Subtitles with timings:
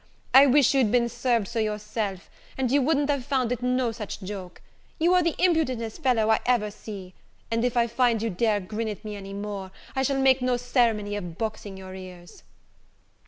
[0.33, 4.19] I wish you'd been served so yourself, and you wouldn't have found it no such
[4.21, 4.59] joke;
[4.97, 7.13] you are the impudentest fellow ever I see;
[7.51, 10.57] and if I find you dare grin at me any more, I shall make no
[10.57, 12.41] ceremony of boxing your ears."